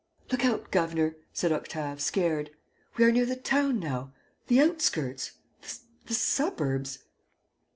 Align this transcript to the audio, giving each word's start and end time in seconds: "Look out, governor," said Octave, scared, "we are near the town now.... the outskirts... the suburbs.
"Look 0.31 0.43
out, 0.43 0.71
governor," 0.71 1.15
said 1.31 1.51
Octave, 1.51 2.01
scared, 2.01 2.49
"we 2.97 3.05
are 3.05 3.11
near 3.11 3.27
the 3.27 3.35
town 3.35 3.79
now.... 3.79 4.11
the 4.47 4.59
outskirts... 4.59 5.33
the 6.07 6.15
suburbs. 6.15 7.03